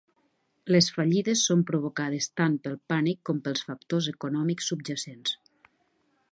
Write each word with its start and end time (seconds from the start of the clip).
Les 0.75 0.87
fallides 0.95 1.43
són 1.49 1.61
provocades 1.71 2.29
tant 2.41 2.57
pel 2.65 2.79
pànic 2.93 3.21
com 3.31 3.45
pels 3.49 3.63
factors 3.69 4.11
econòmics 4.15 4.71
subjacents. 4.75 5.39